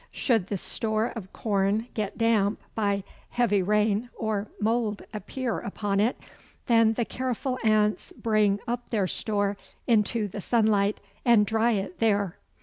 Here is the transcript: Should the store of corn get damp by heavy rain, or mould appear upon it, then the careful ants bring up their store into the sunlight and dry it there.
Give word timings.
Should 0.09 0.47
the 0.47 0.57
store 0.57 1.13
of 1.15 1.31
corn 1.31 1.85
get 1.93 2.17
damp 2.17 2.59
by 2.73 3.03
heavy 3.29 3.61
rain, 3.61 4.09
or 4.17 4.47
mould 4.59 5.03
appear 5.13 5.59
upon 5.59 5.99
it, 5.99 6.17
then 6.65 6.93
the 6.93 7.05
careful 7.05 7.59
ants 7.63 8.11
bring 8.13 8.59
up 8.67 8.89
their 8.89 9.05
store 9.05 9.57
into 9.85 10.27
the 10.27 10.41
sunlight 10.41 10.99
and 11.23 11.45
dry 11.45 11.73
it 11.73 11.99
there. 11.99 12.39